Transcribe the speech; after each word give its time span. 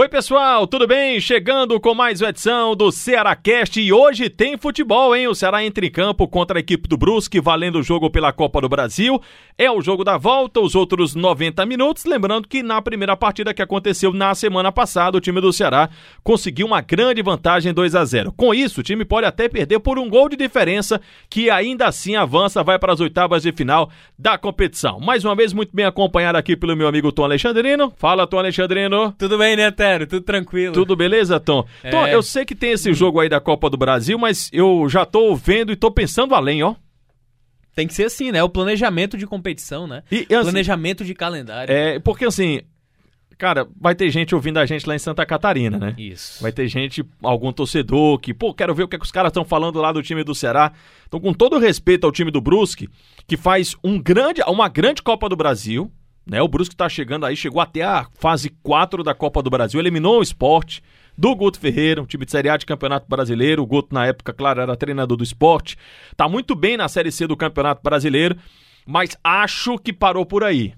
Oi, 0.00 0.08
pessoal, 0.08 0.64
tudo 0.64 0.86
bem? 0.86 1.18
Chegando 1.18 1.80
com 1.80 1.92
mais 1.92 2.20
uma 2.20 2.28
edição 2.28 2.76
do 2.76 2.92
Cearacast 2.92 3.80
e 3.80 3.92
hoje 3.92 4.30
tem 4.30 4.56
futebol, 4.56 5.12
hein? 5.16 5.26
O 5.26 5.34
Ceará 5.34 5.64
entra 5.64 5.84
em 5.84 5.90
campo 5.90 6.28
contra 6.28 6.56
a 6.56 6.60
equipe 6.60 6.88
do 6.88 6.96
Brusque, 6.96 7.40
valendo 7.40 7.80
o 7.80 7.82
jogo 7.82 8.08
pela 8.08 8.32
Copa 8.32 8.60
do 8.60 8.68
Brasil. 8.68 9.20
É 9.58 9.68
o 9.68 9.80
jogo 9.80 10.04
da 10.04 10.16
volta, 10.16 10.60
os 10.60 10.76
outros 10.76 11.16
90 11.16 11.66
minutos. 11.66 12.04
Lembrando 12.04 12.46
que 12.46 12.62
na 12.62 12.80
primeira 12.80 13.16
partida 13.16 13.52
que 13.52 13.60
aconteceu 13.60 14.12
na 14.12 14.36
semana 14.36 14.70
passada, 14.70 15.18
o 15.18 15.20
time 15.20 15.40
do 15.40 15.52
Ceará 15.52 15.90
conseguiu 16.22 16.68
uma 16.68 16.80
grande 16.80 17.20
vantagem 17.20 17.74
2 17.74 17.96
a 17.96 18.04
0. 18.04 18.32
Com 18.36 18.54
isso, 18.54 18.78
o 18.78 18.84
time 18.84 19.04
pode 19.04 19.26
até 19.26 19.48
perder 19.48 19.80
por 19.80 19.98
um 19.98 20.08
gol 20.08 20.28
de 20.28 20.36
diferença, 20.36 21.00
que 21.28 21.50
ainda 21.50 21.88
assim 21.88 22.14
avança, 22.14 22.62
vai 22.62 22.78
para 22.78 22.92
as 22.92 23.00
oitavas 23.00 23.42
de 23.42 23.50
final 23.50 23.90
da 24.16 24.38
competição. 24.38 25.00
Mais 25.00 25.24
uma 25.24 25.34
vez, 25.34 25.52
muito 25.52 25.74
bem 25.74 25.86
acompanhado 25.86 26.38
aqui 26.38 26.56
pelo 26.56 26.76
meu 26.76 26.86
amigo 26.86 27.10
Tom 27.10 27.24
Alexandrino. 27.24 27.92
Fala, 27.96 28.28
Tom 28.28 28.38
Alexandrino. 28.38 29.12
Tudo 29.18 29.36
bem, 29.36 29.56
né, 29.56 29.72
Té? 29.72 29.87
Tudo 30.06 30.22
tranquilo. 30.22 30.72
Tudo 30.72 30.96
beleza, 30.96 31.38
Tom? 31.40 31.66
É. 31.82 31.90
Tom, 31.90 32.06
eu 32.06 32.22
sei 32.22 32.44
que 32.44 32.54
tem 32.54 32.72
esse 32.72 32.92
jogo 32.92 33.20
aí 33.20 33.28
da 33.28 33.40
Copa 33.40 33.70
do 33.70 33.76
Brasil, 33.76 34.18
mas 34.18 34.50
eu 34.52 34.88
já 34.88 35.04
tô 35.04 35.34
vendo 35.34 35.72
e 35.72 35.76
tô 35.76 35.90
pensando 35.90 36.34
além, 36.34 36.62
ó. 36.62 36.74
Tem 37.74 37.86
que 37.86 37.94
ser 37.94 38.04
assim, 38.04 38.32
né? 38.32 38.42
O 38.42 38.48
planejamento 38.48 39.16
de 39.16 39.26
competição, 39.26 39.86
né? 39.86 40.02
E, 40.10 40.26
assim, 40.34 40.50
planejamento 40.50 41.04
de 41.04 41.14
calendário. 41.14 41.72
É, 41.72 42.00
porque 42.00 42.24
assim, 42.24 42.60
cara, 43.38 43.68
vai 43.80 43.94
ter 43.94 44.10
gente 44.10 44.34
ouvindo 44.34 44.58
a 44.58 44.66
gente 44.66 44.86
lá 44.86 44.96
em 44.96 44.98
Santa 44.98 45.24
Catarina, 45.24 45.78
né? 45.78 45.94
Isso. 45.96 46.42
Vai 46.42 46.50
ter 46.50 46.66
gente, 46.66 47.04
algum 47.22 47.52
torcedor 47.52 48.18
que, 48.18 48.34
pô, 48.34 48.52
quero 48.52 48.74
ver 48.74 48.82
o 48.82 48.88
que, 48.88 48.96
é 48.96 48.98
que 48.98 49.04
os 49.04 49.12
caras 49.12 49.30
estão 49.30 49.44
falando 49.44 49.80
lá 49.80 49.92
do 49.92 50.02
time 50.02 50.24
do 50.24 50.34
Ceará. 50.34 50.72
Então, 51.06 51.20
com 51.20 51.32
todo 51.32 51.56
respeito 51.58 52.04
ao 52.04 52.10
time 52.10 52.32
do 52.32 52.40
Brusque, 52.40 52.88
que 53.28 53.36
faz 53.36 53.76
um 53.82 54.02
grande, 54.02 54.42
uma 54.42 54.68
grande 54.68 55.00
Copa 55.00 55.28
do 55.28 55.36
Brasil, 55.36 55.90
né? 56.28 56.42
O 56.42 56.48
Brusque 56.48 56.74
está 56.74 56.88
chegando 56.88 57.24
aí, 57.24 57.34
chegou 57.34 57.60
até 57.60 57.82
a 57.82 58.06
fase 58.18 58.50
4 58.62 59.02
da 59.02 59.14
Copa 59.14 59.42
do 59.42 59.48
Brasil, 59.48 59.80
eliminou 59.80 60.18
o 60.18 60.22
esporte 60.22 60.82
do 61.16 61.34
Guto 61.34 61.58
Ferreira, 61.58 62.02
um 62.02 62.06
time 62.06 62.24
de 62.24 62.30
Série 62.30 62.48
A 62.48 62.56
de 62.56 62.66
Campeonato 62.66 63.08
Brasileiro. 63.08 63.62
O 63.62 63.66
Guto, 63.66 63.92
na 63.92 64.06
época, 64.06 64.32
claro, 64.32 64.60
era 64.60 64.76
treinador 64.76 65.16
do 65.16 65.24
esporte. 65.24 65.76
Tá 66.16 66.28
muito 66.28 66.54
bem 66.54 66.76
na 66.76 66.86
Série 66.86 67.10
C 67.10 67.26
do 67.26 67.36
Campeonato 67.36 67.82
Brasileiro, 67.82 68.36
mas 68.86 69.16
acho 69.24 69.78
que 69.78 69.92
parou 69.92 70.24
por 70.24 70.44
aí. 70.44 70.74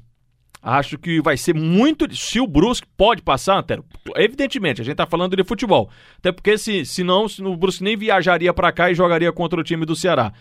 Acho 0.63 0.99
que 0.99 1.21
vai 1.21 1.37
ser 1.37 1.55
muito. 1.55 2.07
Se 2.15 2.39
o 2.39 2.47
Brusque 2.47 2.87
pode 2.97 3.23
passar, 3.23 3.59
Antero, 3.59 3.85
evidentemente, 4.17 4.81
a 4.81 4.85
gente 4.85 4.97
tá 4.97 5.07
falando 5.07 5.37
de 5.37 5.43
futebol. 5.43 5.91
Até 6.19 6.33
porque, 6.33 6.57
se, 6.57 6.85
se 6.85 7.03
não, 7.03 7.27
o 7.41 7.57
Brusque 7.57 7.83
nem 7.83 7.97
viajaria 7.97 8.53
para 8.53 8.71
cá 8.71 8.91
e 8.91 8.95
jogaria 8.95 9.33
contra 9.33 9.61
o 9.61 9.65
time 9.65 9.85
do 9.85 9.97
Ceará 9.97 10.33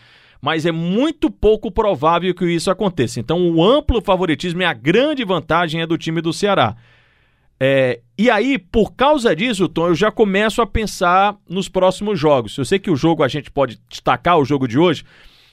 mas 0.42 0.66
é 0.66 0.72
muito 0.72 1.30
pouco 1.30 1.72
provável 1.72 2.34
que 2.34 2.46
isso 2.46 2.72
aconteça. 2.72 3.20
Então, 3.20 3.50
o 3.50 3.64
amplo 3.64 4.02
favoritismo 4.02 4.62
e 4.62 4.66
a 4.66 4.74
grande 4.74 5.24
vantagem 5.26 5.82
é 5.82 5.88
do 5.88 5.98
time 5.98 6.22
do 6.22 6.32
Ceará. 6.32 6.76
É, 7.60 8.00
e 8.18 8.30
aí, 8.30 8.58
por 8.58 8.94
causa 8.94 9.36
disso, 9.36 9.68
Tom, 9.68 9.88
eu 9.88 9.96
já 9.96 10.10
começo 10.10 10.62
a 10.62 10.68
pensar 10.68 11.36
nos 11.48 11.68
próximos 11.68 12.18
jogos. 12.18 12.58
Eu 12.58 12.64
sei 12.64 12.80
que 12.80 12.90
o 12.90 12.96
jogo 12.96 13.22
a 13.22 13.28
gente 13.28 13.52
pode 13.52 13.80
destacar 13.90 14.38
o 14.38 14.46
jogo 14.46 14.66
de 14.66 14.80
hoje, 14.80 15.04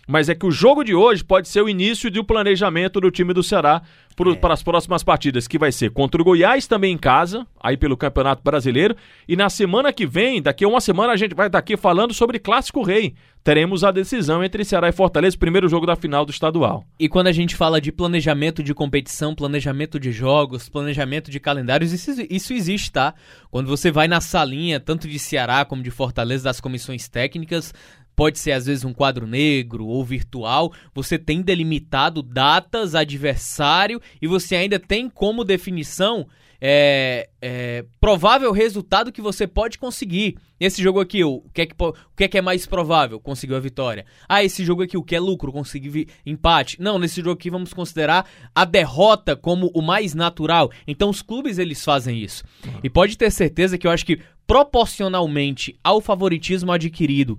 mas 0.07 0.29
é 0.29 0.35
que 0.35 0.47
o 0.47 0.51
jogo 0.51 0.85
de 0.85 0.95
hoje 0.95 1.25
pode 1.25 1.49
ser 1.49 1.63
o 1.63 1.69
início 1.69 2.11
do 2.11 2.23
planejamento 2.23 3.01
do 3.01 3.11
time 3.11 3.35
do 3.35 3.43
Ceará 3.43 3.83
é. 4.19 4.35
para 4.37 4.55
as 4.55 4.63
próximas 4.63 5.03
partidas, 5.03 5.47
que 5.47 5.59
vai 5.59 5.71
ser 5.73 5.91
contra 5.91 6.21
o 6.21 6.25
Goiás 6.25 6.67
também 6.67 6.95
em 6.95 6.99
casa, 6.99 7.47
aí 7.61 7.77
pelo 7.77 7.97
Campeonato 7.97 8.43
Brasileiro, 8.43 8.97
e 9.29 9.37
na 9.37 9.51
semana 9.51 9.93
que 9.93 10.07
vem, 10.07 10.41
daqui 10.41 10.65
a 10.65 10.69
uma 10.69 10.81
semana 10.81 11.13
a 11.13 11.17
gente 11.17 11.35
vai 11.35 11.49
estar 11.49 11.59
aqui 11.59 11.77
falando 11.77 12.15
sobre 12.15 12.39
Clássico 12.39 12.83
Rei. 12.83 13.15
Teremos 13.45 13.85
a 13.85 13.93
decisão 13.93 14.43
entre 14.43 14.65
Ceará 14.65 14.89
e 14.89 14.93
Fortaleza, 14.93 15.37
primeiro 15.39 15.69
jogo 15.69 15.87
da 15.87 15.95
final 15.95 16.25
do 16.25 16.33
estadual. 16.33 16.85
E 16.99 17.09
quando 17.09 17.29
a 17.29 17.33
gente 17.33 17.55
fala 17.55 17.81
de 17.81 17.93
planejamento 17.93 18.63
de 18.63 18.75
competição, 18.75 19.35
planejamento 19.35 20.01
de 20.01 20.11
jogos, 20.11 20.69
planejamento 20.69 21.31
de 21.31 21.39
calendários, 21.39 21.93
isso, 21.93 22.11
isso 22.29 22.53
existe, 22.53 22.91
tá? 22.91 23.15
Quando 23.51 23.69
você 23.69 23.91
vai 23.91 24.09
na 24.09 24.21
salinha, 24.21 24.81
tanto 24.81 25.07
de 25.07 25.19
Ceará 25.19 25.65
como 25.65 25.83
de 25.83 25.91
Fortaleza, 25.91 26.45
das 26.45 26.61
comissões 26.61 27.09
técnicas, 27.09 27.73
pode 28.17 28.39
ser 28.39 28.53
às 28.53 28.65
vezes 28.67 28.85
um 28.85 28.95
quadro 28.95 29.27
negro 29.27 29.87
ou 29.87 30.03
virtual, 30.03 30.73
você 30.95 31.19
tem 31.19 31.43
delimitado 31.43 32.23
datas, 32.23 32.95
adversário 32.95 34.01
e 34.21 34.27
você 34.27 34.57
ainda 34.57 34.79
tem 34.81 35.09
como 35.09 35.45
definição 35.45 36.27
é, 36.61 37.29
é, 37.41 37.85
provável 38.01 38.51
resultado 38.53 39.13
que 39.13 39.21
você 39.21 39.47
pode 39.47 39.79
conseguir. 39.79 40.37
Nesse 40.59 40.83
jogo 40.83 41.01
aqui, 41.01 41.23
o 41.23 41.43
que, 41.53 41.63
é 41.63 41.67
que, 41.67 41.75
o 41.79 41.93
que 42.17 42.25
é 42.25 42.29
que 42.29 42.39
é 42.39 42.43
mais 42.43 42.67
provável? 42.67 43.21
Conseguiu 43.21 43.57
a 43.57 43.61
vitória. 43.61 44.07
Ah, 44.27 44.43
esse 44.43 44.65
jogo 44.65 44.83
aqui, 44.83 44.97
o 44.97 45.03
que 45.03 45.15
é 45.15 45.21
lucro? 45.21 45.53
Conseguir 45.53 46.09
empate. 46.25 46.81
Não, 46.81 46.99
nesse 46.99 47.21
jogo 47.21 47.33
aqui 47.33 47.51
vamos 47.51 47.75
considerar 47.75 48.27
a 48.55 48.65
derrota 48.65 49.37
como 49.37 49.71
o 49.75 49.83
mais 49.83 50.15
natural. 50.15 50.71
Então 50.87 51.11
os 51.11 51.21
clubes 51.21 51.59
eles 51.59 51.85
fazem 51.85 52.23
isso. 52.23 52.43
E 52.83 52.89
pode 52.89 53.19
ter 53.19 53.31
certeza 53.31 53.77
que 53.77 53.87
eu 53.87 53.91
acho 53.91 54.07
que 54.07 54.19
proporcionalmente 54.47 55.79
ao 55.83 56.01
favoritismo 56.01 56.73
adquirido 56.73 57.39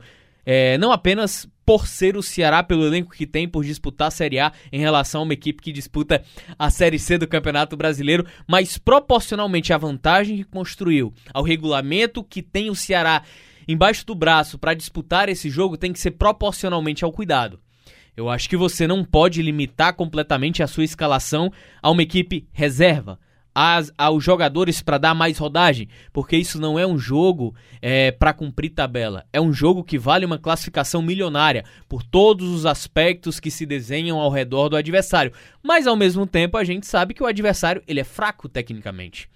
é, 0.49 0.77
não 0.77 0.93
apenas 0.93 1.45
por 1.65 1.85
ser 1.85 2.15
o 2.15 2.23
Ceará, 2.23 2.63
pelo 2.63 2.85
elenco 2.85 3.11
que 3.11 3.27
tem, 3.27 3.49
por 3.49 3.65
disputar 3.65 4.07
a 4.07 4.11
Série 4.11 4.39
A 4.39 4.53
em 4.71 4.79
relação 4.79 5.19
a 5.19 5.23
uma 5.25 5.33
equipe 5.33 5.61
que 5.61 5.73
disputa 5.73 6.23
a 6.57 6.69
Série 6.69 6.97
C 6.97 7.17
do 7.17 7.27
Campeonato 7.27 7.75
Brasileiro, 7.75 8.25
mas 8.47 8.77
proporcionalmente 8.77 9.73
à 9.73 9.77
vantagem 9.77 10.37
que 10.37 10.43
construiu, 10.45 11.13
ao 11.33 11.43
regulamento 11.43 12.23
que 12.23 12.41
tem 12.41 12.69
o 12.69 12.75
Ceará 12.75 13.23
embaixo 13.67 14.05
do 14.05 14.15
braço 14.15 14.57
para 14.57 14.73
disputar 14.73 15.27
esse 15.27 15.49
jogo, 15.49 15.75
tem 15.75 15.91
que 15.91 15.99
ser 15.99 16.11
proporcionalmente 16.11 17.03
ao 17.03 17.11
cuidado. 17.11 17.59
Eu 18.15 18.29
acho 18.29 18.47
que 18.47 18.55
você 18.55 18.87
não 18.87 19.03
pode 19.03 19.41
limitar 19.41 19.93
completamente 19.95 20.63
a 20.63 20.67
sua 20.67 20.85
escalação 20.85 21.51
a 21.81 21.91
uma 21.91 22.03
equipe 22.03 22.47
reserva 22.53 23.19
as, 23.59 23.91
aos 23.97 24.23
jogadores 24.23 24.83
para 24.83 24.99
dar 24.99 25.15
mais 25.15 25.39
rodagem, 25.39 25.89
porque 26.13 26.37
isso 26.37 26.61
não 26.61 26.77
é 26.77 26.85
um 26.85 26.95
jogo 26.95 27.55
é, 27.81 28.11
para 28.11 28.31
cumprir 28.31 28.69
tabela. 28.69 29.25
É 29.33 29.41
um 29.41 29.51
jogo 29.51 29.83
que 29.83 29.97
vale 29.97 30.27
uma 30.27 30.37
classificação 30.37 31.01
milionária 31.01 31.65
por 31.89 32.03
todos 32.03 32.47
os 32.51 32.67
aspectos 32.67 33.39
que 33.39 33.49
se 33.49 33.65
desenham 33.65 34.19
ao 34.19 34.29
redor 34.29 34.69
do 34.69 34.75
adversário. 34.75 35.33
Mas 35.63 35.87
ao 35.87 35.95
mesmo 35.95 36.27
tempo 36.27 36.55
a 36.55 36.63
gente 36.63 36.85
sabe 36.85 37.15
que 37.15 37.23
o 37.23 37.25
adversário 37.25 37.81
ele 37.87 37.99
é 37.99 38.03
fraco 38.03 38.47
tecnicamente. 38.47 39.27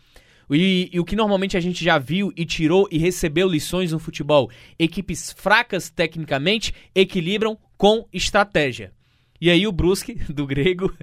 E, 0.51 0.91
e, 0.93 0.99
o 0.99 1.05
que 1.05 1.15
normalmente 1.15 1.57
a 1.57 1.59
gente 1.59 1.83
já 1.83 1.97
viu 1.97 2.31
e 2.37 2.45
tirou 2.45 2.87
e 2.91 2.99
recebeu 2.99 3.49
lições 3.49 3.91
no 3.91 3.97
futebol: 3.97 4.51
equipes 4.77 5.33
fracas 5.35 5.89
tecnicamente 5.89 6.75
equilibram 6.93 7.57
com 7.75 8.05
estratégia. 8.13 8.93
E 9.41 9.49
aí 9.49 9.65
o 9.65 9.71
Brusque, 9.71 10.13
do 10.29 10.45
grego. 10.45 10.93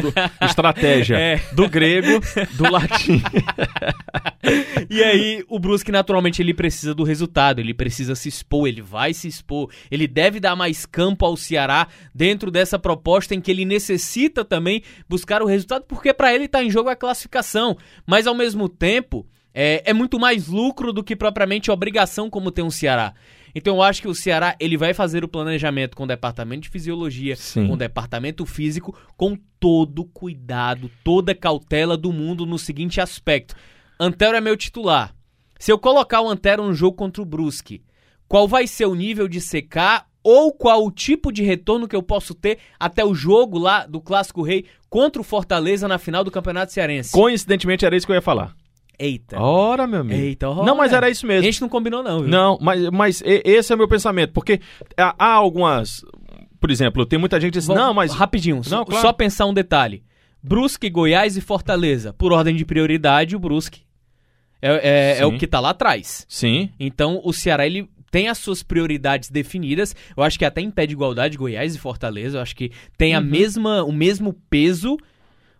Do, 0.00 0.46
estratégia. 0.46 1.18
É. 1.20 1.40
Do 1.52 1.68
grego, 1.68 2.20
do 2.52 2.70
latim. 2.70 3.20
e 4.88 5.02
aí 5.02 5.44
o 5.48 5.58
Brusque, 5.58 5.90
naturalmente, 5.90 6.40
ele 6.40 6.54
precisa 6.54 6.94
do 6.94 7.02
resultado, 7.02 7.58
ele 7.58 7.74
precisa 7.74 8.14
se 8.14 8.28
expor, 8.28 8.68
ele 8.68 8.80
vai 8.80 9.12
se 9.12 9.26
expor, 9.26 9.70
ele 9.90 10.06
deve 10.06 10.38
dar 10.38 10.54
mais 10.54 10.86
campo 10.86 11.26
ao 11.26 11.36
Ceará 11.36 11.88
dentro 12.14 12.50
dessa 12.50 12.78
proposta 12.78 13.34
em 13.34 13.40
que 13.40 13.50
ele 13.50 13.64
necessita 13.64 14.44
também 14.44 14.82
buscar 15.08 15.42
o 15.42 15.46
resultado, 15.46 15.84
porque 15.86 16.14
para 16.14 16.32
ele 16.32 16.44
está 16.44 16.62
em 16.62 16.70
jogo 16.70 16.88
a 16.88 16.96
classificação. 16.96 17.76
Mas 18.06 18.26
ao 18.26 18.34
mesmo 18.34 18.68
tempo, 18.68 19.26
é, 19.52 19.82
é 19.84 19.92
muito 19.92 20.18
mais 20.18 20.46
lucro 20.46 20.92
do 20.92 21.02
que 21.02 21.16
propriamente 21.16 21.70
obrigação 21.70 22.30
como 22.30 22.52
tem 22.52 22.64
um 22.64 22.70
Ceará. 22.70 23.14
Então 23.54 23.76
eu 23.76 23.82
acho 23.82 24.02
que 24.02 24.08
o 24.08 24.14
Ceará 24.14 24.56
ele 24.60 24.76
vai 24.76 24.94
fazer 24.94 25.24
o 25.24 25.28
planejamento 25.28 25.96
com 25.96 26.04
o 26.04 26.06
departamento 26.06 26.62
de 26.62 26.68
fisiologia, 26.68 27.36
Sim. 27.36 27.66
com 27.66 27.74
o 27.74 27.76
departamento 27.76 28.44
físico, 28.46 28.96
com 29.16 29.36
todo 29.58 30.04
cuidado, 30.04 30.90
toda 31.04 31.34
cautela 31.34 31.96
do 31.96 32.12
mundo 32.12 32.46
no 32.46 32.58
seguinte 32.58 33.00
aspecto. 33.00 33.54
Antero 33.98 34.36
é 34.36 34.40
meu 34.40 34.56
titular. 34.56 35.14
Se 35.58 35.70
eu 35.70 35.78
colocar 35.78 36.22
o 36.22 36.28
Antero 36.28 36.64
no 36.64 36.72
jogo 36.72 36.96
contra 36.96 37.22
o 37.22 37.26
Brusque, 37.26 37.82
qual 38.26 38.48
vai 38.48 38.66
ser 38.66 38.86
o 38.86 38.94
nível 38.94 39.28
de 39.28 39.40
secar 39.40 40.06
ou 40.22 40.52
qual 40.52 40.84
o 40.84 40.90
tipo 40.90 41.32
de 41.32 41.42
retorno 41.42 41.88
que 41.88 41.96
eu 41.96 42.02
posso 42.02 42.34
ter 42.34 42.58
até 42.78 43.04
o 43.04 43.14
jogo 43.14 43.58
lá 43.58 43.86
do 43.86 44.00
Clássico 44.00 44.42
Rei 44.42 44.66
contra 44.88 45.20
o 45.20 45.24
Fortaleza 45.24 45.88
na 45.88 45.98
final 45.98 46.24
do 46.24 46.30
Campeonato 46.30 46.72
Cearense? 46.72 47.12
Coincidentemente 47.12 47.84
era 47.84 47.96
isso 47.96 48.06
que 48.06 48.12
eu 48.12 48.16
ia 48.16 48.22
falar. 48.22 48.54
Eita. 49.00 49.40
Ora, 49.40 49.86
meu 49.86 50.00
amigo. 50.00 50.20
Eita, 50.20 50.50
ora. 50.50 50.66
Não, 50.66 50.76
mas 50.76 50.92
era 50.92 51.08
isso 51.08 51.26
mesmo. 51.26 51.40
A 51.40 51.44
gente 51.44 51.60
não 51.62 51.68
combinou, 51.70 52.02
não, 52.02 52.20
viu? 52.20 52.28
Não, 52.28 52.58
mas, 52.60 52.90
mas 52.90 53.22
esse 53.24 53.72
é 53.72 53.74
o 53.74 53.78
meu 53.78 53.88
pensamento. 53.88 54.32
Porque 54.34 54.60
há, 54.94 55.32
algumas. 55.32 56.04
Por 56.60 56.70
exemplo, 56.70 57.06
tem 57.06 57.18
muita 57.18 57.40
gente 57.40 57.54
que 57.54 57.58
diz, 57.58 57.68
não, 57.68 57.94
mas. 57.94 58.12
Rapidinho, 58.12 58.60
não, 58.68 58.84
claro. 58.84 59.00
só 59.00 59.12
pensar 59.12 59.46
um 59.46 59.54
detalhe. 59.54 60.04
Brusque, 60.42 60.90
Goiás 60.90 61.36
e 61.36 61.40
Fortaleza. 61.40 62.12
Por 62.12 62.30
ordem 62.30 62.54
de 62.54 62.64
prioridade, 62.64 63.34
o 63.34 63.38
Brusque 63.38 63.82
é, 64.60 65.16
é, 65.16 65.20
é 65.20 65.26
o 65.26 65.38
que 65.38 65.46
tá 65.46 65.60
lá 65.60 65.70
atrás. 65.70 66.26
Sim. 66.28 66.70
Então, 66.78 67.20
o 67.24 67.32
Ceará, 67.32 67.66
ele 67.66 67.88
tem 68.10 68.28
as 68.28 68.36
suas 68.36 68.62
prioridades 68.62 69.30
definidas. 69.30 69.96
Eu 70.14 70.22
acho 70.22 70.38
que 70.38 70.44
até 70.44 70.60
em 70.60 70.70
pé 70.70 70.86
de 70.86 70.92
igualdade, 70.92 71.38
Goiás 71.38 71.74
e 71.74 71.78
Fortaleza. 71.78 72.38
Eu 72.38 72.42
acho 72.42 72.54
que 72.54 72.70
tem 72.98 73.14
a 73.14 73.18
uhum. 73.18 73.24
mesma, 73.24 73.82
o 73.82 73.92
mesmo 73.92 74.34
peso, 74.50 74.98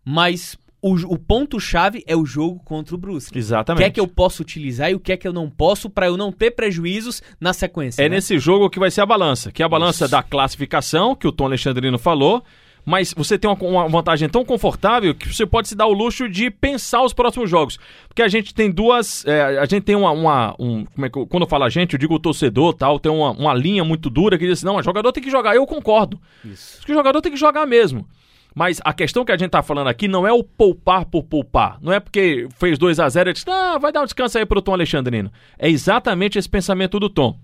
mas 0.05 0.59
o, 0.83 0.95
o 1.13 1.19
ponto-chave 1.19 2.03
é 2.07 2.17
o 2.17 2.25
jogo 2.25 2.61
contra 2.65 2.95
o 2.95 2.99
Brusque. 2.99 3.37
Exatamente. 3.39 3.81
O 3.81 3.85
que 3.85 3.89
é 3.89 3.91
que 3.91 4.01
eu 4.01 4.09
posso 4.09 4.43
utilizar 4.43 4.91
e 4.91 4.95
o 4.95 5.01
que 5.01 5.13
é 5.13 5.17
que 5.17 5.27
eu 5.29 5.33
não 5.33 5.49
posso 5.51 5.91
para 5.91 6.07
eu 6.07 6.17
não 6.17 6.33
ter 6.33 6.53
prejuízos 6.53 7.23
na 7.41 7.53
sequência. 7.53 8.03
É 8.03 8.09
né? 8.09 8.17
nesse 8.17 8.39
jogo 8.39 8.71
que 8.71 8.79
vai 8.79 8.91
ser 8.91 9.01
a 9.03 9.07
balança, 9.07 9.53
que 9.53 9.63
é 9.63 9.67
a 9.67 9.69
balança 9.69 10.05
Isso. 10.05 10.13
da 10.13 10.23
classificação, 10.23 11.15
que 11.15 11.27
o 11.27 11.33
Tom 11.33 11.45
Alexandrino 11.47 11.99
falou, 11.99 12.43
mas 12.85 13.13
você 13.15 13.39
tem 13.39 13.49
uma, 13.51 13.63
uma 13.63 13.89
vantagem 13.89 14.27
tão 14.29 14.43
confortável 14.43 15.15
que 15.15 15.33
você 15.33 15.45
pode 15.45 15.69
se 15.69 15.75
dar 15.75 15.87
o 15.87 15.93
luxo 15.93 16.27
de 16.29 16.51
pensar 16.51 17.03
os 17.03 17.13
próximos 17.13 17.51
jogos. 17.51 17.79
Porque 18.09 18.23
a 18.23 18.29
gente 18.29 18.55
tem 18.55 18.71
duas. 18.71 19.25
é, 19.27 19.59
a 19.59 19.67
gente 19.67 19.83
tem 19.83 19.95
uma. 19.95 20.11
uma- 20.13 20.57
um, 20.59 20.87
como 20.87 21.07
é 21.07 21.11
que 21.11 21.19
eu- 21.19 21.27
quando 21.27 21.43
eu 21.43 21.49
falo 21.49 21.65
a 21.65 21.69
gente, 21.69 21.93
eu 21.93 21.99
digo 21.99 22.15
o 22.15 22.19
torcedor 22.19 22.73
tal, 22.73 22.99
tem 22.99 23.13
uma, 23.13 23.33
uma 23.33 23.53
linha 23.55 23.85
muito 23.85 24.09
dura 24.09 24.39
que 24.39 24.47
diz 24.47 24.59
assim: 24.59 24.67
não, 24.67 24.77
o 24.77 24.83
jogador 24.83 25.13
tem 25.13 25.23
que 25.23 25.31
jogar. 25.31 25.55
Eu 25.55 25.67
concordo. 25.67 26.19
Isso. 26.43 26.81
que 26.85 26.91
o 26.91 26.95
jogador 26.95 27.21
tem 27.21 27.31
que 27.31 27.39
jogar 27.39 27.67
mesmo. 27.67 28.09
Mas 28.55 28.81
a 28.85 28.93
questão 28.93 29.25
que 29.25 29.33
a 29.33 29.37
gente 29.37 29.51
tá 29.51 29.63
falando 29.63 29.89
aqui 29.89 30.09
não 30.09 30.27
é 30.27 30.33
o 30.33 30.43
poupar 30.43 31.05
por 31.05 31.25
poupar. 31.25 31.79
Não 31.81 31.93
é 31.93 32.01
porque 32.01 32.49
fez 32.57 32.79
2 32.79 32.99
a 32.99 33.09
0 33.09 33.31
e 33.31 33.33
disse, 33.33 33.49
ah, 33.49 33.79
vai 33.79 33.93
dar 33.93 34.03
um 34.03 34.05
descanso 34.05 34.39
aí 34.39 34.45
pro 34.45 34.61
Tom 34.61 34.73
Alexandrino. 34.73 35.31
É 35.59 35.69
exatamente 35.69 36.39
esse 36.39 36.49
pensamento 36.49 36.99
do 36.99 37.09
Tom. 37.09 37.39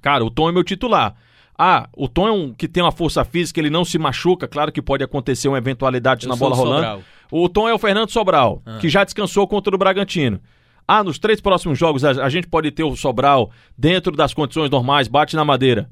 Cara, 0.00 0.24
o 0.24 0.30
Tom 0.30 0.48
é 0.48 0.52
meu 0.52 0.62
titular. 0.62 1.16
Ah, 1.58 1.88
o 1.96 2.06
Tom 2.06 2.28
é 2.28 2.32
um 2.32 2.52
que 2.52 2.68
tem 2.68 2.82
uma 2.82 2.92
força 2.92 3.24
física, 3.24 3.58
ele 3.58 3.70
não 3.70 3.84
se 3.84 3.98
machuca. 3.98 4.46
Claro 4.46 4.70
que 4.70 4.82
pode 4.82 5.02
acontecer 5.02 5.48
uma 5.48 5.58
eventualidade 5.58 6.26
Eu 6.26 6.30
na 6.30 6.36
bola 6.36 6.54
o 6.54 6.58
rolando. 6.58 6.82
Sobral. 6.82 7.02
O 7.30 7.48
Tom 7.48 7.68
é 7.68 7.74
o 7.74 7.78
Fernando 7.78 8.10
Sobral, 8.10 8.62
que 8.80 8.88
já 8.88 9.02
descansou 9.02 9.48
contra 9.48 9.74
o 9.74 9.78
Bragantino. 9.78 10.40
Ah, 10.86 11.02
nos 11.02 11.18
três 11.18 11.40
próximos 11.40 11.76
jogos 11.76 12.04
a, 12.04 12.10
a 12.24 12.28
gente 12.28 12.46
pode 12.46 12.70
ter 12.70 12.84
o 12.84 12.94
Sobral 12.94 13.50
dentro 13.76 14.12
das 14.12 14.32
condições 14.32 14.70
normais, 14.70 15.08
bate 15.08 15.34
na 15.34 15.44
madeira. 15.44 15.90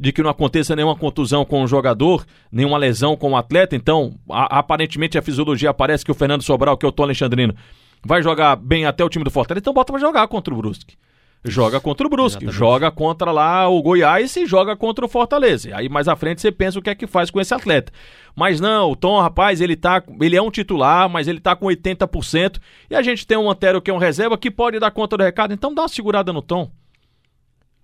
De 0.00 0.12
que 0.12 0.22
não 0.22 0.30
aconteça 0.30 0.74
nenhuma 0.74 0.96
contusão 0.96 1.44
com 1.44 1.62
o 1.62 1.66
jogador, 1.66 2.24
nenhuma 2.50 2.78
lesão 2.78 3.14
com 3.16 3.32
o 3.32 3.36
atleta. 3.36 3.76
Então, 3.76 4.14
a- 4.30 4.58
aparentemente 4.60 5.18
a 5.18 5.22
fisiologia 5.22 5.74
parece 5.74 6.02
que 6.04 6.10
o 6.10 6.14
Fernando 6.14 6.42
Sobral, 6.42 6.78
que 6.78 6.86
é 6.86 6.88
o 6.88 6.92
Tom 6.92 7.02
Alexandrino, 7.02 7.54
vai 8.02 8.22
jogar 8.22 8.56
bem 8.56 8.86
até 8.86 9.04
o 9.04 9.10
time 9.10 9.24
do 9.24 9.30
Fortaleza. 9.30 9.60
Então 9.62 9.74
bota 9.74 9.92
pra 9.92 10.00
jogar 10.00 10.26
contra 10.28 10.54
o 10.54 10.56
Brusque. 10.56 10.96
Joga 11.42 11.80
contra 11.80 12.06
o 12.06 12.10
Brusque, 12.10 12.44
Exatamente. 12.44 12.58
joga 12.58 12.90
contra 12.90 13.30
lá 13.32 13.66
o 13.66 13.80
Goiás 13.82 14.36
e 14.36 14.44
joga 14.44 14.76
contra 14.76 15.04
o 15.04 15.08
Fortaleza. 15.08 15.70
Aí 15.74 15.88
mais 15.88 16.06
à 16.06 16.14
frente 16.14 16.40
você 16.40 16.52
pensa 16.52 16.78
o 16.78 16.82
que 16.82 16.90
é 16.90 16.94
que 16.94 17.06
faz 17.06 17.30
com 17.30 17.40
esse 17.40 17.54
atleta. 17.54 17.90
Mas 18.36 18.60
não, 18.60 18.90
o 18.90 18.96
Tom, 18.96 19.18
rapaz, 19.20 19.60
ele 19.62 19.74
tá, 19.74 20.02
ele 20.20 20.36
é 20.36 20.42
um 20.42 20.50
titular, 20.50 21.08
mas 21.08 21.28
ele 21.28 21.40
tá 21.40 21.56
com 21.56 21.64
80%, 21.66 22.58
e 22.90 22.94
a 22.94 23.00
gente 23.02 23.26
tem 23.26 23.38
um 23.38 23.50
Antero 23.50 23.80
que 23.80 23.90
é 23.90 23.94
um 23.94 23.98
reserva 23.98 24.36
que 24.36 24.50
pode 24.50 24.78
dar 24.78 24.90
conta 24.90 25.16
do 25.16 25.22
recado, 25.24 25.54
então 25.54 25.74
dá 25.74 25.82
uma 25.82 25.88
segurada 25.88 26.30
no 26.30 26.42
Tom. 26.42 26.70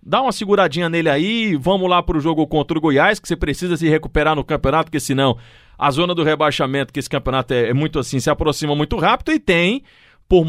Dá 0.08 0.22
uma 0.22 0.30
seguradinha 0.30 0.88
nele 0.88 1.08
aí, 1.08 1.56
vamos 1.56 1.90
lá 1.90 2.00
pro 2.00 2.20
jogo 2.20 2.46
contra 2.46 2.78
o 2.78 2.80
Goiás, 2.80 3.18
que 3.18 3.26
você 3.26 3.34
precisa 3.34 3.76
se 3.76 3.88
recuperar 3.88 4.36
no 4.36 4.44
campeonato, 4.44 4.84
porque 4.84 5.00
senão 5.00 5.36
a 5.76 5.90
zona 5.90 6.14
do 6.14 6.22
rebaixamento, 6.22 6.92
que 6.92 7.00
esse 7.00 7.10
campeonato 7.10 7.52
é, 7.52 7.70
é 7.70 7.74
muito 7.74 7.98
assim, 7.98 8.20
se 8.20 8.30
aproxima 8.30 8.76
muito 8.76 8.96
rápido 8.98 9.32
e 9.32 9.40
tem, 9.40 9.82
por 10.28 10.46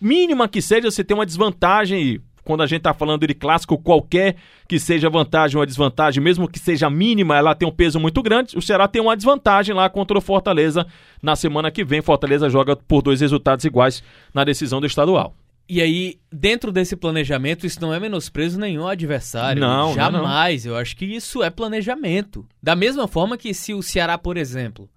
mínima 0.00 0.46
que 0.46 0.62
seja, 0.62 0.92
você 0.92 1.02
tem 1.02 1.12
uma 1.12 1.26
desvantagem 1.26 2.00
e 2.00 2.20
quando 2.44 2.62
a 2.62 2.66
gente 2.68 2.82
tá 2.82 2.94
falando 2.94 3.26
de 3.26 3.34
clássico, 3.34 3.76
qualquer 3.76 4.36
que 4.68 4.78
seja 4.78 5.10
vantagem 5.10 5.58
ou 5.58 5.66
desvantagem, 5.66 6.22
mesmo 6.22 6.46
que 6.46 6.60
seja 6.60 6.88
mínima, 6.88 7.36
ela 7.36 7.52
tem 7.52 7.66
um 7.66 7.72
peso 7.72 7.98
muito 7.98 8.22
grande. 8.22 8.56
O 8.56 8.62
Ceará 8.62 8.86
tem 8.86 9.02
uma 9.02 9.16
desvantagem 9.16 9.74
lá 9.74 9.90
contra 9.90 10.16
o 10.16 10.20
Fortaleza 10.20 10.86
na 11.20 11.34
semana 11.34 11.68
que 11.68 11.84
vem. 11.84 12.00
Fortaleza 12.00 12.48
joga 12.48 12.76
por 12.76 13.02
dois 13.02 13.20
resultados 13.20 13.64
iguais 13.64 14.04
na 14.32 14.44
decisão 14.44 14.80
do 14.80 14.86
estadual. 14.86 15.34
E 15.66 15.80
aí, 15.80 16.20
dentro 16.30 16.70
desse 16.70 16.94
planejamento, 16.94 17.66
isso 17.66 17.80
não 17.80 17.92
é 17.92 17.98
menosprezo 17.98 18.60
nenhum 18.60 18.86
adversário. 18.86 19.60
Não, 19.60 19.88
não, 19.88 19.94
Jamais. 19.94 20.66
Eu 20.66 20.76
acho 20.76 20.94
que 20.94 21.06
isso 21.06 21.42
é 21.42 21.48
planejamento. 21.48 22.46
Da 22.62 22.76
mesma 22.76 23.08
forma 23.08 23.38
que 23.38 23.54
se 23.54 23.72
o 23.72 23.82
Ceará, 23.82 24.18
por 24.18 24.36
exemplo, 24.36 24.90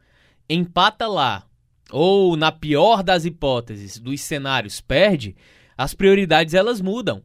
empata 0.50 1.08
lá, 1.08 1.46
ou 1.90 2.36
na 2.36 2.52
pior 2.52 3.02
das 3.02 3.24
hipóteses, 3.24 3.98
dos 3.98 4.20
cenários, 4.20 4.82
perde, 4.82 5.36
as 5.78 5.94
prioridades 5.94 6.54
elas 6.54 6.82
mudam. 6.82 7.24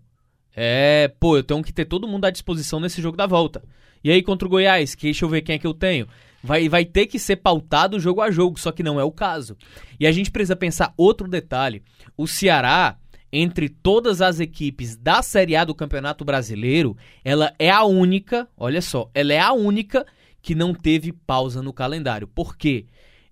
É, 0.55 1.11
pô, 1.19 1.37
eu 1.37 1.43
tenho 1.43 1.63
que 1.63 1.73
ter 1.73 1.87
todo 1.87 2.07
mundo 2.07 2.27
à 2.27 2.31
disposição 2.31 2.79
nesse 2.79 3.03
jogo 3.03 3.17
da 3.17 3.27
volta. 3.27 3.65
E 4.05 4.11
aí 4.11 4.23
contra 4.23 4.47
o 4.47 4.51
Goiás, 4.51 4.95
que 4.95 5.05
deixa 5.05 5.25
eu 5.25 5.29
ver 5.29 5.43
quem 5.43 5.57
é 5.57 5.59
que 5.59 5.67
eu 5.67 5.75
tenho. 5.75 6.07
Vai, 6.43 6.69
vai 6.69 6.85
ter 6.85 7.07
que 7.07 7.19
ser 7.19 7.37
pautado 7.37 8.01
jogo 8.01 8.21
a 8.21 8.31
jogo, 8.31 8.59
só 8.59 8.73
que 8.73 8.83
não 8.83 9.01
é 9.01 9.05
o 9.05 9.13
caso. 9.13 9.57
E 9.99 10.07
a 10.07 10.13
gente 10.13 10.31
precisa 10.31 10.57
pensar 10.57 10.93
outro 10.97 11.29
detalhe. 11.29 11.83
O 12.17 12.27
Ceará, 12.27 12.99
entre 13.33 13.69
todas 13.69 14.21
as 14.21 14.41
equipes 14.41 14.95
da 14.95 15.23
Série 15.23 15.57
A 15.57 15.65
do 15.65 15.75
Campeonato 15.75 16.25
Brasileiro, 16.25 16.97
ela 17.25 17.55
é 17.59 17.71
a 17.71 17.85
única, 17.85 18.47
olha 18.57 18.83
só, 18.83 19.11
ela 19.15 19.33
é 19.33 19.41
a 19.41 19.53
única 19.53 20.05
que 20.43 20.55
não 20.55 20.75
teve 20.75 21.13
pausa 21.13 21.63
no 21.63 21.73
calendário. 21.73 22.29
Por 22.29 22.57
quê? 22.57 22.87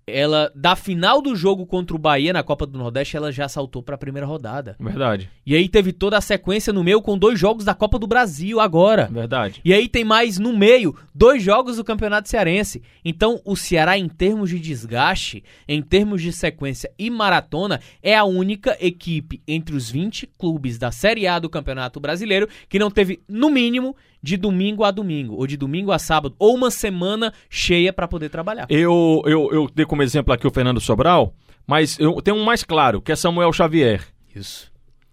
Ela, 0.07 0.51
da 0.55 0.75
final 0.75 1.21
do 1.21 1.35
jogo 1.35 1.65
contra 1.65 1.95
o 1.95 1.99
Bahia 1.99 2.33
na 2.33 2.43
Copa 2.43 2.65
do 2.65 2.77
Nordeste, 2.77 3.15
ela 3.15 3.31
já 3.31 3.47
saltou 3.47 3.83
para 3.83 3.95
a 3.95 3.97
primeira 3.97 4.25
rodada. 4.25 4.75
Verdade, 4.79 5.29
E 5.45 5.55
aí 5.55 5.69
teve 5.69 5.93
toda 5.93 6.17
a 6.17 6.21
sequência 6.21 6.73
no 6.73 6.83
meio 6.83 7.01
com 7.01 7.17
dois 7.17 7.39
jogos 7.39 7.63
da 7.63 7.73
Copa 7.73 7.97
do 7.99 8.07
Brasil 8.07 8.59
agora. 8.59 9.07
verdade. 9.11 9.61
E 9.63 9.73
aí 9.73 9.87
tem 9.87 10.03
mais 10.03 10.39
no 10.39 10.55
meio 10.57 10.95
dois 11.13 11.41
jogos 11.43 11.77
do 11.77 11.83
Campeonato 11.83 12.29
Cearense. 12.29 12.81
Então 13.05 13.39
o 13.45 13.55
Ceará, 13.55 13.97
em 13.97 14.09
termos 14.09 14.49
de 14.49 14.59
desgaste, 14.59 15.43
em 15.67 15.81
termos 15.81 16.21
de 16.21 16.33
sequência 16.33 16.91
e 16.97 17.09
maratona, 17.09 17.79
é 18.01 18.15
a 18.15 18.23
única 18.23 18.77
equipe 18.79 19.41
entre 19.47 19.75
os 19.75 19.89
20 19.89 20.27
clubes 20.37 20.77
da 20.77 20.91
Série 20.91 21.27
A 21.27 21.39
do 21.39 21.49
Campeonato 21.49 21.99
Brasileiro 21.99 22.47
que 22.67 22.79
não 22.79 22.89
teve, 22.89 23.21
no 23.27 23.49
mínimo, 23.49 23.95
de 24.21 24.37
domingo 24.37 24.83
a 24.83 24.91
domingo, 24.91 25.35
ou 25.35 25.47
de 25.47 25.57
domingo 25.57 25.91
a 25.91 25.97
sábado, 25.97 26.35
ou 26.37 26.53
uma 26.55 26.69
semana 26.69 27.33
cheia 27.49 27.91
para 27.91 28.07
poder 28.07 28.29
trabalhar. 28.29 28.67
Eu, 28.69 29.23
eu, 29.25 29.49
eu 29.51 29.69
como 29.91 30.03
exemplo 30.03 30.33
aqui 30.33 30.47
o 30.47 30.51
Fernando 30.51 30.79
Sobral, 30.79 31.33
mas 31.67 31.99
eu 31.99 32.21
tenho 32.21 32.37
um 32.37 32.45
mais 32.45 32.63
claro, 32.63 33.01
que 33.01 33.11
é 33.11 33.15
Samuel 33.15 33.51
Xavier. 33.51 34.01
Isso. 34.33 34.71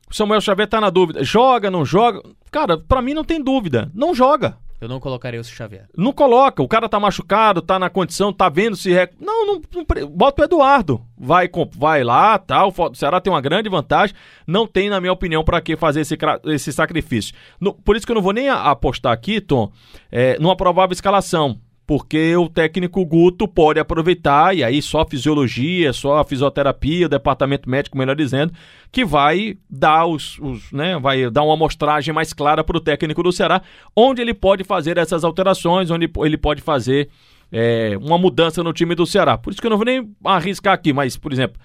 O 0.08 0.14
Samuel 0.14 0.40
Xavier 0.40 0.68
tá 0.68 0.80
na 0.80 0.88
dúvida. 0.88 1.24
Joga, 1.24 1.68
não 1.68 1.84
joga? 1.84 2.22
Cara, 2.48 2.78
pra 2.78 3.02
mim 3.02 3.12
não 3.12 3.24
tem 3.24 3.42
dúvida. 3.42 3.90
Não 3.92 4.14
joga. 4.14 4.56
Eu 4.80 4.88
não 4.88 5.00
colocaria 5.00 5.40
o 5.40 5.42
Xavier. 5.44 5.88
Não 5.96 6.12
coloca. 6.12 6.62
O 6.62 6.68
cara 6.68 6.88
tá 6.88 7.00
machucado, 7.00 7.60
tá 7.60 7.76
na 7.76 7.90
condição, 7.90 8.32
tá 8.32 8.48
vendo 8.48 8.76
se. 8.76 8.92
Rec... 8.92 9.14
Não, 9.20 9.44
não, 9.44 9.60
não 9.74 10.08
bota 10.08 10.42
o 10.42 10.44
Eduardo. 10.44 11.02
Vai, 11.18 11.50
vai 11.76 12.04
lá, 12.04 12.38
tal. 12.38 12.72
O 12.72 12.94
Ceará 12.94 13.20
tem 13.20 13.32
uma 13.32 13.40
grande 13.40 13.68
vantagem. 13.68 14.14
Não 14.46 14.64
tem, 14.64 14.88
na 14.88 15.00
minha 15.00 15.12
opinião, 15.12 15.42
pra 15.42 15.60
que 15.60 15.76
fazer 15.76 16.02
esse, 16.02 16.16
esse 16.44 16.72
sacrifício. 16.72 17.34
No- 17.60 17.74
por 17.74 17.96
isso 17.96 18.06
que 18.06 18.12
eu 18.12 18.14
não 18.14 18.22
vou 18.22 18.32
nem 18.32 18.48
apostar 18.48 19.12
aqui, 19.12 19.40
Tom, 19.40 19.72
é, 20.12 20.38
numa 20.38 20.54
provável 20.56 20.92
escalação. 20.94 21.58
Porque 21.88 22.36
o 22.36 22.50
técnico 22.50 23.02
Guto 23.06 23.48
pode 23.48 23.80
aproveitar, 23.80 24.54
e 24.54 24.62
aí 24.62 24.82
só 24.82 25.00
a 25.00 25.06
fisiologia, 25.08 25.90
só 25.90 26.18
a 26.18 26.24
fisioterapia, 26.24 27.06
o 27.06 27.08
departamento 27.08 27.66
médico, 27.66 27.96
melhor 27.96 28.14
dizendo, 28.14 28.52
que 28.92 29.06
vai 29.06 29.56
dar 29.70 30.04
os, 30.04 30.38
os, 30.38 30.70
né, 30.70 30.98
vai 30.98 31.30
dar 31.30 31.44
uma 31.44 31.54
amostragem 31.54 32.12
mais 32.12 32.34
clara 32.34 32.62
para 32.62 32.76
o 32.76 32.80
técnico 32.80 33.22
do 33.22 33.32
Ceará, 33.32 33.62
onde 33.96 34.20
ele 34.20 34.34
pode 34.34 34.64
fazer 34.64 34.98
essas 34.98 35.24
alterações, 35.24 35.90
onde 35.90 36.10
ele 36.18 36.36
pode 36.36 36.60
fazer 36.60 37.08
é, 37.50 37.96
uma 37.96 38.18
mudança 38.18 38.62
no 38.62 38.74
time 38.74 38.94
do 38.94 39.06
Ceará. 39.06 39.38
Por 39.38 39.50
isso 39.50 39.58
que 39.62 39.66
eu 39.66 39.70
não 39.70 39.78
vou 39.78 39.86
nem 39.86 40.14
arriscar 40.26 40.74
aqui, 40.74 40.92
mas, 40.92 41.16
por 41.16 41.32
exemplo, 41.32 41.58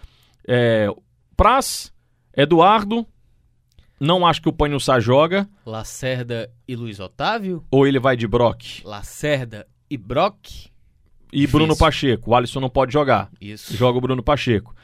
é, 0.47 0.87
Praz, 1.35 1.91
Eduardo, 2.33 3.05
não 3.99 4.25
acho 4.25 4.41
que 4.41 4.47
o 4.47 4.53
Panhussá 4.53 5.01
joga, 5.01 5.49
Lacerda 5.65 6.49
e 6.65 6.77
Luiz 6.77 7.01
Otávio? 7.01 7.65
ou 7.69 7.85
ele 7.85 7.99
vai 7.99 8.15
de 8.15 8.25
Brock. 8.25 8.85
Lacerda 8.85 9.67
e 9.93 9.97
Brock? 9.97 10.37
E 11.31 11.37
Difícil. 11.41 11.59
Bruno 11.59 11.75
Pacheco. 11.77 12.31
O 12.31 12.35
Alisson 12.35 12.59
não 12.59 12.69
pode 12.69 12.93
jogar. 12.93 13.29
Isso. 13.41 13.75
Joga 13.75 13.97
o 13.97 14.01
Bruno 14.01 14.21
Pacheco. 14.21 14.75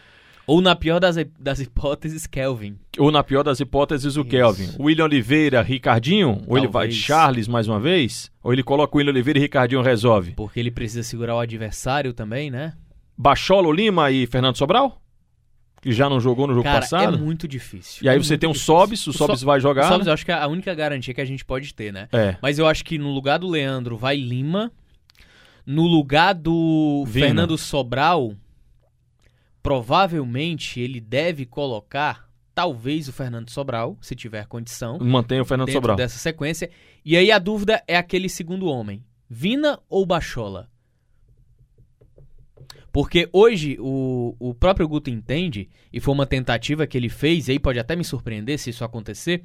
Ou 0.47 0.61
na 0.61 0.75
pior 0.75 0.99
das, 0.99 1.15
das 1.39 1.59
hipóteses, 1.59 2.25
Kelvin. 2.25 2.75
Ou 2.97 3.11
na 3.11 3.23
pior 3.23 3.43
das 3.43 3.59
hipóteses, 3.59 4.15
o 4.17 4.21
Isso. 4.21 4.29
Kelvin. 4.29 4.69
William 4.79 5.03
Oliveira, 5.05 5.61
Ricardinho? 5.61 6.41
Ou 6.47 6.57
ele 6.57 6.65
vai 6.67 6.87
Talvez. 6.87 6.95
Charles 6.95 7.47
mais 7.47 7.67
uma 7.67 7.79
vez? 7.79 8.31
Ou 8.43 8.51
ele 8.51 8.63
coloca 8.63 8.95
o 8.95 8.97
William 8.97 9.11
Oliveira 9.11 9.37
e 9.37 9.41
Ricardinho 9.43 9.81
resolve? 9.83 10.31
Porque 10.31 10.59
ele 10.59 10.71
precisa 10.71 11.03
segurar 11.03 11.35
o 11.35 11.39
adversário 11.39 12.13
também, 12.13 12.49
né? 12.49 12.73
Bacholo 13.15 13.71
Lima 13.71 14.09
e 14.09 14.25
Fernando 14.25 14.57
Sobral? 14.57 14.99
Que 15.81 15.91
já 15.93 16.09
não 16.09 16.19
jogou 16.19 16.47
no 16.47 16.53
jogo 16.53 16.63
Cara, 16.63 16.79
passado? 16.81 17.15
é 17.15 17.17
muito 17.19 17.47
difícil. 17.47 18.03
E 18.03 18.09
aí 18.09 18.15
É 18.15 18.19
você 18.19 18.35
tem 18.37 18.49
um 18.49 18.53
difícil. 18.53 18.73
Sobis, 18.75 19.05
o 19.07 19.13
So- 19.13 19.19
Sobis 19.19 19.41
vai 19.43 19.59
jogar. 19.59 19.85
O 19.85 19.87
Sobs 19.89 20.05
né? 20.07 20.09
eu 20.09 20.13
acho 20.15 20.25
que 20.25 20.31
é 20.31 20.35
a 20.35 20.47
única 20.47 20.73
garantia 20.73 21.13
que 21.13 21.21
a 21.21 21.25
gente 21.25 21.45
pode 21.45 21.73
ter, 21.75 21.93
né? 21.93 22.09
É. 22.11 22.35
Mas 22.41 22.57
eu 22.57 22.65
acho 22.65 22.83
que 22.83 22.97
no 22.97 23.13
lugar 23.13 23.37
do 23.37 23.47
Leandro 23.47 23.95
vai 23.97 24.15
Lima. 24.17 24.71
No 25.65 25.83
lugar 25.83 26.33
do 26.33 27.03
Vina. 27.05 27.27
Fernando 27.27 27.57
Sobral, 27.57 28.35
provavelmente 29.61 30.79
ele 30.79 30.99
deve 30.99 31.45
colocar 31.45 32.29
talvez 32.53 33.07
o 33.07 33.13
Fernando 33.13 33.49
Sobral, 33.49 33.97
se 34.01 34.15
tiver 34.15 34.45
condição, 34.45 34.99
Mantém 34.99 35.39
o 35.39 35.45
Fernando 35.45 35.71
Sobral. 35.71 35.95
dessa 35.95 36.17
sequência. 36.17 36.69
E 37.05 37.15
aí 37.15 37.31
a 37.31 37.39
dúvida 37.39 37.81
é 37.87 37.95
aquele 37.95 38.27
segundo 38.27 38.65
homem, 38.65 39.01
Vina 39.29 39.79
ou 39.87 40.05
Bachola? 40.05 40.69
Porque 42.91 43.29
hoje 43.31 43.77
o, 43.79 44.35
o 44.39 44.53
próprio 44.53 44.87
Guto 44.87 45.09
entende, 45.09 45.69
e 45.93 45.99
foi 45.99 46.13
uma 46.13 46.25
tentativa 46.25 46.87
que 46.87 46.97
ele 46.97 47.07
fez, 47.07 47.47
e 47.47 47.53
aí 47.53 47.59
pode 47.59 47.79
até 47.79 47.95
me 47.95 48.03
surpreender 48.03 48.59
se 48.59 48.71
isso 48.71 48.83
acontecer, 48.83 49.43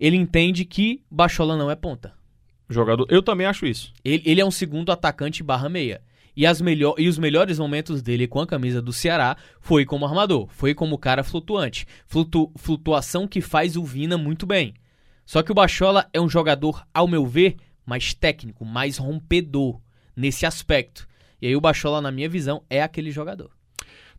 ele 0.00 0.16
entende 0.16 0.64
que 0.64 1.04
Bachola 1.10 1.56
não 1.56 1.70
é 1.70 1.76
ponta. 1.76 2.17
Jogador. 2.68 3.06
Eu 3.08 3.22
também 3.22 3.46
acho 3.46 3.66
isso. 3.66 3.92
Ele, 4.04 4.22
ele 4.26 4.40
é 4.40 4.44
um 4.44 4.50
segundo 4.50 4.92
atacante 4.92 5.42
barra 5.42 5.68
meia. 5.68 6.02
E, 6.36 6.46
as 6.46 6.60
melhor, 6.60 6.94
e 6.98 7.08
os 7.08 7.18
melhores 7.18 7.58
momentos 7.58 8.00
dele 8.00 8.28
com 8.28 8.40
a 8.40 8.46
camisa 8.46 8.80
do 8.80 8.92
Ceará 8.92 9.36
foi 9.60 9.84
como 9.84 10.06
armador, 10.06 10.46
foi 10.50 10.72
como 10.72 10.96
cara 10.96 11.24
flutuante. 11.24 11.84
Flutu, 12.06 12.52
flutuação 12.56 13.26
que 13.26 13.40
faz 13.40 13.76
o 13.76 13.82
Vina 13.82 14.16
muito 14.16 14.46
bem. 14.46 14.74
Só 15.26 15.42
que 15.42 15.50
o 15.50 15.54
Bachola 15.54 16.08
é 16.12 16.20
um 16.20 16.28
jogador, 16.28 16.86
ao 16.94 17.08
meu 17.08 17.26
ver, 17.26 17.56
mais 17.84 18.14
técnico, 18.14 18.64
mais 18.64 18.98
rompedor 18.98 19.80
nesse 20.14 20.46
aspecto. 20.46 21.08
E 21.42 21.48
aí 21.48 21.56
o 21.56 21.60
Bachola, 21.60 22.00
na 22.00 22.12
minha 22.12 22.28
visão, 22.28 22.62
é 22.70 22.82
aquele 22.82 23.10
jogador. 23.10 23.57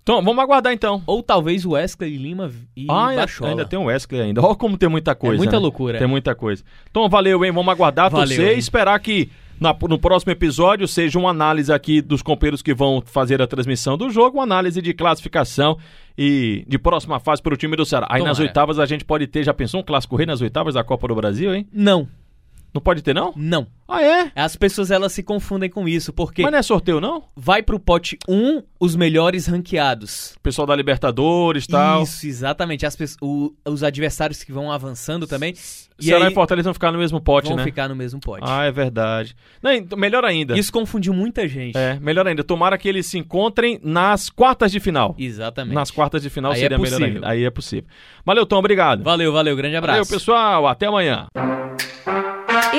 Então, 0.10 0.24
vamos 0.24 0.44
aguardar 0.44 0.74
então. 0.74 1.04
Ou 1.06 1.22
talvez 1.22 1.64
o 1.66 1.74
Wesley 1.74 2.18
Lima 2.18 2.50
e 2.76 2.88
ah, 2.90 3.10
ainda, 3.10 3.22
Bachola. 3.22 3.52
ainda 3.52 3.64
tem 3.64 3.78
o 3.78 3.84
Wesley 3.84 4.20
ainda. 4.20 4.42
Olha 4.44 4.56
como 4.56 4.76
tem 4.76 4.90
muita 4.90 5.14
coisa. 5.14 5.36
É 5.36 5.38
muita 5.38 5.58
né? 5.58 5.60
loucura. 5.60 6.00
Tem 6.00 6.08
muita 6.08 6.34
coisa. 6.34 6.64
Então 6.90 7.08
valeu, 7.08 7.46
hein? 7.46 7.52
Vamos 7.52 7.72
aguardar, 7.72 8.10
Valeu, 8.10 8.26
torcer 8.26 8.50
hein? 8.50 8.56
e 8.56 8.60
esperar 8.60 9.00
que 9.00 9.30
na- 9.62 9.76
no 9.88 10.00
próximo 10.00 10.32
episódio 10.32 10.88
seja 10.88 11.20
uma 11.20 11.30
análise 11.30 11.72
aqui 11.72 12.02
dos 12.02 12.24
companheiros 12.24 12.64
que 12.64 12.74
vão 12.74 13.04
fazer 13.06 13.40
a 13.40 13.46
transmissão 13.46 14.00
do 14.00 14.10
jogo, 14.10 14.38
uma 14.38 14.44
análise 14.44 14.82
de 14.82 14.96
classificação 14.96 15.78
e 16.18 16.66
de 16.68 16.80
próxima 16.80 17.20
fase 17.20 17.40
para 17.40 17.54
o 17.54 17.58
time 17.58 17.76
do 17.76 17.86
Ceará. 17.86 18.08
Aí 18.10 18.24
nas 18.24 18.38
Tomara. 18.38 18.50
oitavas 18.50 18.80
a 18.80 18.88
gente 18.88 19.06
pode 19.06 19.28
ter, 19.28 19.44
já 19.44 19.54
pensou 19.54 19.80
um 19.80 19.84
clássico 19.84 20.16
rei 20.16 20.26
nas 20.26 20.42
oitavas 20.42 20.74
da 20.74 20.84
Copa 20.84 21.08
do 21.08 21.14
Brasil, 21.14 21.54
hein? 21.54 21.68
Não, 21.72 22.08
Não 22.74 22.82
pode 22.82 23.02
ter, 23.02 23.14
não? 23.16 23.34
não. 23.36 23.68
Ah, 23.92 24.04
é? 24.04 24.32
As 24.36 24.56
pessoas 24.56 24.92
elas 24.92 25.12
se 25.12 25.24
confundem 25.24 25.68
com 25.68 25.88
isso, 25.90 26.14
porque 26.14 26.44
Mas 26.44 26.52
não 26.52 26.60
é 26.60 26.62
sorteio, 26.62 27.02
não? 27.02 27.24
vai 27.36 27.64
pro 27.64 27.80
pote 27.80 28.20
1 28.28 28.62
os 28.80 28.96
melhores 28.96 29.48
ranqueados. 29.48 30.36
O 30.38 30.40
pessoal 30.42 30.68
da 30.68 30.76
Libertadores 30.76 31.64
e 31.66 31.68
tal. 31.70 32.04
Isso, 32.04 32.28
exatamente. 32.28 32.86
As 32.86 32.96
pessoas- 32.96 33.18
o- 33.20 33.52
os 33.66 33.82
adversários 33.84 34.44
que 34.44 34.52
vão 34.52 34.72
avançando 34.72 35.26
também. 35.26 35.56
Ceará 36.00 36.26
aí 36.26 36.32
e 36.32 36.34
Fortaleza 36.36 36.66
vão 36.68 36.74
ficar 36.76 36.92
no 36.92 37.00
mesmo 37.00 37.20
pote, 37.20 37.48
vão 37.48 37.58
né? 37.58 37.64
ficar 37.64 37.90
no 37.90 37.96
mesmo 37.96 38.20
pote. 38.20 38.44
Ah, 38.48 38.64
é 38.66 38.72
verdade. 38.72 39.36
Não, 39.62 39.72
então, 39.74 39.98
melhor 39.98 40.24
ainda. 40.24 40.58
Isso 40.58 40.72
confundiu 40.72 41.12
muita 41.12 41.48
gente. 41.48 41.76
É, 41.76 42.00
melhor 42.00 42.28
ainda. 42.28 42.44
Tomara 42.44 42.78
que 42.78 42.88
eles 42.88 43.08
se 43.08 43.18
encontrem 43.18 43.80
nas 43.84 44.30
quartas 44.30 44.72
de 44.72 44.80
final. 44.80 45.16
Exatamente. 45.18 45.74
Nas 45.74 45.90
quartas 45.90 46.22
de 46.22 46.30
final 46.30 46.52
Aí 46.52 46.60
é 46.60 46.62
seria 46.62 46.78
melhor 46.78 46.92
possível. 47.00 47.16
ainda. 47.16 47.28
Aí 47.30 47.44
é 47.44 47.50
possível. 47.50 47.90
Valeu, 48.24 48.46
Tom. 48.46 48.58
Obrigado. 48.60 49.04
Valeu, 49.04 49.34
valeu. 49.34 49.56
Grande 49.56 49.76
abraço. 49.76 50.04
Valeu, 50.04 50.20
pessoal. 50.20 50.68
Até 50.68 50.86
amanhã. 50.86 51.26